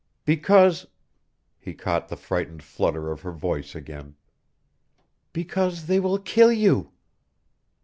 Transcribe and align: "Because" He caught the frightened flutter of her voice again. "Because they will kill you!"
"Because" 0.25 0.87
He 1.59 1.75
caught 1.75 2.07
the 2.07 2.15
frightened 2.17 2.63
flutter 2.63 3.11
of 3.11 3.21
her 3.21 3.31
voice 3.31 3.75
again. 3.75 4.15
"Because 5.31 5.85
they 5.85 5.99
will 5.99 6.17
kill 6.17 6.51
you!" 6.51 6.91